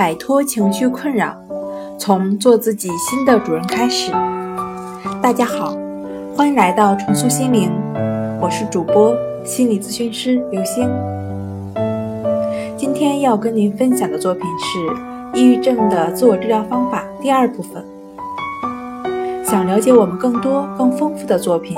[0.00, 1.36] 摆脱情绪困扰，
[1.98, 4.10] 从做自己新的主人开始。
[5.20, 5.76] 大家好，
[6.34, 7.70] 欢迎来到重塑心灵，
[8.40, 10.88] 我是主播心理咨询师刘星。
[12.78, 17.84] 今天要跟您分享的作品是抑郁症的自我治疗方法第二部分。
[19.44, 21.76] 想了解我们更多更丰富的作品，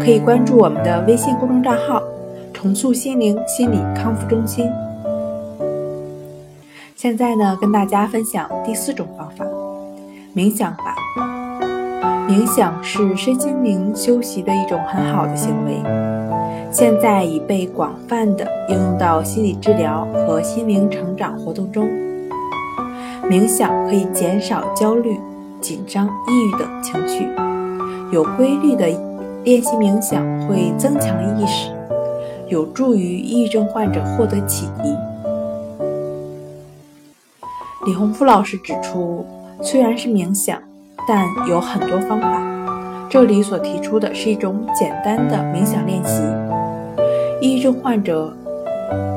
[0.00, 2.02] 可以关注我们的微信公众账号
[2.52, 4.68] “重塑心灵心理康复中心”。
[7.02, 9.42] 现在呢，跟大家分享第四种方法——
[10.36, 10.94] 冥想法。
[12.28, 15.82] 冥想是身心灵休息的一种很好的行为，
[16.70, 21.88] 现在已被广泛的应用到心理治疗和心灵成长活动中。
[23.30, 25.18] 冥想可以减少焦虑、
[25.58, 27.26] 紧张、抑郁等情绪。
[28.12, 28.86] 有规律的
[29.44, 31.70] 练习冥想会增强意识，
[32.48, 34.94] 有助于抑郁症患者获得启迪。
[37.86, 39.24] 李洪福老师指出，
[39.62, 40.60] 虽然是冥想，
[41.08, 42.42] 但有很多方法。
[43.08, 46.22] 这里所提出的是一种简单的冥想练习。
[47.40, 48.36] 抑郁症患者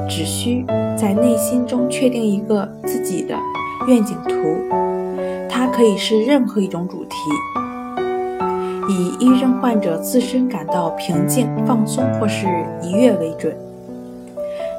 [0.08, 0.66] 只需
[0.98, 3.36] 在内心中确定一个自己的
[3.86, 4.32] 愿景图，
[5.50, 7.16] 它可以是任何一种主题，
[8.90, 12.48] 以抑郁症患者自身感到平静、放松或是
[12.82, 13.54] 愉悦为准，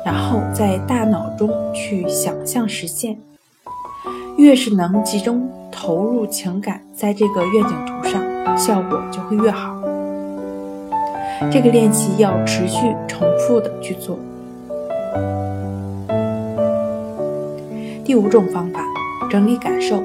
[0.06, 3.18] 然后在大脑中去想象实现。
[4.44, 9.74] 越是能集中投入情感在这个愿景图上，效果就会越好。
[11.50, 14.18] 这个练习要持续重复的去做。
[18.04, 18.84] 第五种方法，
[19.30, 19.96] 整理感受。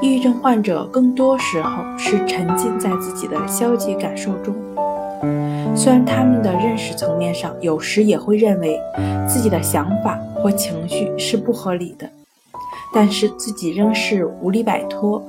[0.00, 4.54] 抑郁症患者更多时候是沉浸在自己的消极感受中，
[5.76, 8.80] 虽然他们的认识层面上有时也会认为
[9.28, 12.08] 自己的想法或情绪是不合理的。
[12.94, 15.22] 但是自己仍是无力摆脱。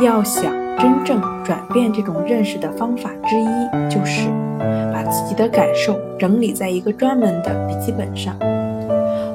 [0.00, 4.28] 要想真正转变这种认识的方法之一，就是
[4.92, 8.36] 把自己的感受整理在一个专门的笔记本上。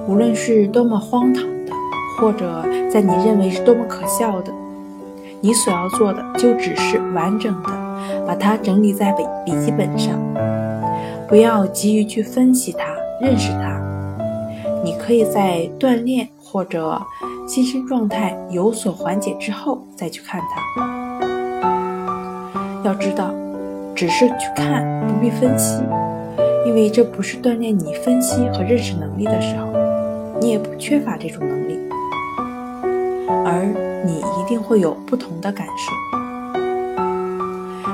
[0.07, 1.71] 无论是多么荒唐的，
[2.19, 4.51] 或者在你认为是多么可笑的，
[5.39, 7.69] 你所要做的就只是完整的
[8.27, 10.19] 把它整理在笔笔记本上，
[11.29, 12.85] 不要急于去分析它、
[13.21, 13.70] 认识它。
[14.83, 16.27] 你可以在锻炼。
[16.53, 17.01] 或者
[17.47, 20.59] 精神状态有所缓解之后再去看它。
[22.83, 23.33] 要知道，
[23.95, 25.81] 只是去看不必分析，
[26.67, 29.67] 因为这不是锻炼你分析和认识能力的时候，
[30.41, 31.79] 你也不缺乏这种能力，
[33.45, 33.63] 而
[34.05, 35.93] 你一定会有不同的感受。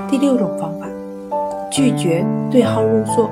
[0.10, 0.88] 第六种方法，
[1.70, 3.30] 拒绝对号入座。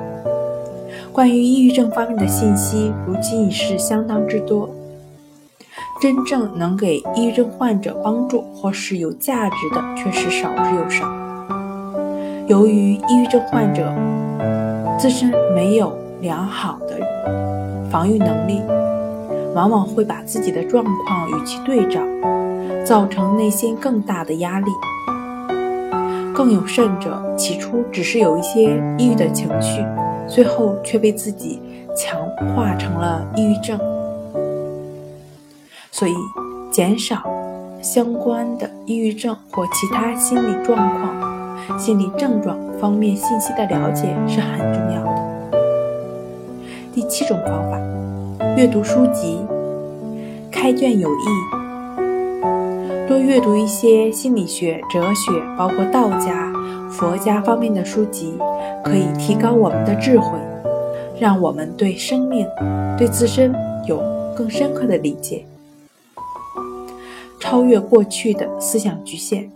[1.16, 4.68] 关于抑郁症方面的信息，如今已是相当之多。
[5.98, 11.06] 真正能给抑郁症患者帮助或是有价值的，却是少之又少。
[12.46, 13.90] 由于抑郁症患者
[14.98, 15.90] 自身没有
[16.20, 17.00] 良好的
[17.90, 18.60] 防御能力，
[19.54, 21.98] 往往会把自己的状况与其对照，
[22.84, 24.70] 造成内心更大的压力。
[26.34, 29.82] 更有甚者，起初只是有一些抑郁的情绪，
[30.28, 31.60] 最后却被自己
[31.96, 32.20] 强
[32.54, 33.78] 化成了抑郁症。
[35.90, 36.14] 所以，
[36.70, 37.22] 减少
[37.80, 45.26] 相关的抑郁症或其他心理状况、心理症状方面信息的了解是很重要的。
[46.92, 47.78] 第七种方法，
[48.56, 49.38] 阅读书籍，
[50.50, 51.55] 开卷有益，
[53.08, 56.52] 多阅读一些心理学、哲学，包括道家、
[56.90, 58.36] 佛家方面的书籍，
[58.82, 60.36] 可以提高我们的智慧，
[61.16, 62.44] 让我们对生命、
[62.98, 63.54] 对自身
[63.86, 64.02] 有
[64.36, 65.46] 更深刻的理解。
[67.38, 69.48] 超越过去的思想局限。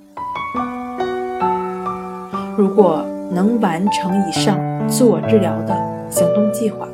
[2.56, 5.76] 如果能完成以上自我治疗的
[6.08, 6.86] 行动计划，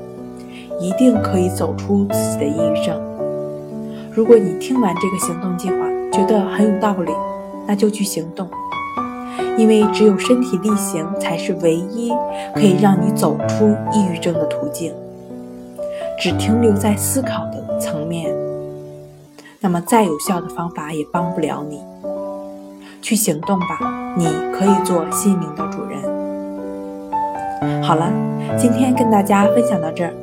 [0.81, 2.99] 一定可以走出自己的抑郁症。
[4.11, 5.77] 如果你听完这个行动计划
[6.17, 7.13] 觉得很有道理，
[7.67, 8.49] 那就去行动，
[9.59, 12.11] 因为只有身体力行才是唯一
[12.55, 14.95] 可以让你走出抑郁症的途径。
[16.19, 18.35] 只停留在思考的层面。
[19.61, 21.79] 那么，再有效的方法也帮不了你。
[23.03, 24.25] 去行动吧，你
[24.55, 26.01] 可以做心灵的主人。
[27.83, 28.11] 好了，
[28.57, 30.15] 今天跟大家分享到这儿。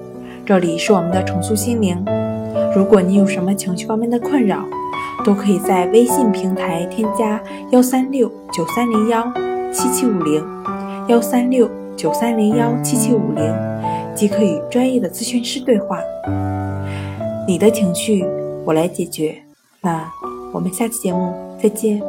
[0.44, 2.04] 这里是我们的重塑心灵。
[2.75, 4.66] 如果你有什么情绪方面的困扰，
[5.25, 9.31] 都可以在微信平台添加幺三六九三零幺
[9.71, 10.44] 七七五零
[11.07, 13.54] 幺三六九三零幺七七五零，
[14.15, 16.00] 即可与专业的咨询师对话。
[17.48, 18.25] 你的情绪。
[18.65, 19.36] 我来解决。
[19.81, 20.10] 那
[20.54, 22.01] 我们下期节目再见。